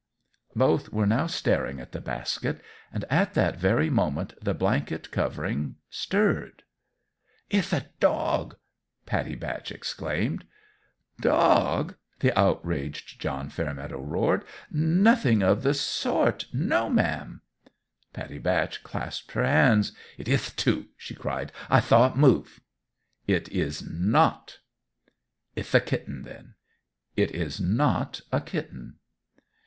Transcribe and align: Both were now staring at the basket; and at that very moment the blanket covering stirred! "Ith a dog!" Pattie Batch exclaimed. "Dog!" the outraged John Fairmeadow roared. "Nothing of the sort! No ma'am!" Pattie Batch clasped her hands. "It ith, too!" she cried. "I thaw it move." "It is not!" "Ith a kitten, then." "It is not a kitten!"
Both 0.55 0.91
were 0.91 1.05
now 1.05 1.27
staring 1.27 1.79
at 1.79 1.91
the 1.91 2.01
basket; 2.01 2.59
and 2.91 3.05
at 3.07 3.35
that 3.35 3.57
very 3.57 3.91
moment 3.91 4.33
the 4.43 4.55
blanket 4.55 5.11
covering 5.11 5.75
stirred! 5.91 6.63
"Ith 7.51 7.71
a 7.71 7.85
dog!" 7.99 8.57
Pattie 9.05 9.35
Batch 9.35 9.71
exclaimed. 9.71 10.47
"Dog!" 11.19 11.97
the 12.17 12.35
outraged 12.35 13.21
John 13.21 13.49
Fairmeadow 13.51 14.01
roared. 14.01 14.43
"Nothing 14.71 15.43
of 15.43 15.61
the 15.61 15.75
sort! 15.75 16.47
No 16.51 16.89
ma'am!" 16.89 17.43
Pattie 18.11 18.39
Batch 18.39 18.81
clasped 18.83 19.33
her 19.33 19.45
hands. 19.45 19.91
"It 20.17 20.27
ith, 20.27 20.55
too!" 20.55 20.87
she 20.97 21.13
cried. 21.13 21.51
"I 21.69 21.79
thaw 21.79 22.07
it 22.07 22.15
move." 22.15 22.59
"It 23.27 23.47
is 23.49 23.83
not!" 23.87 24.57
"Ith 25.55 25.75
a 25.75 25.79
kitten, 25.79 26.23
then." 26.23 26.55
"It 27.15 27.29
is 27.35 27.59
not 27.61 28.21
a 28.31 28.41
kitten!" 28.41 28.95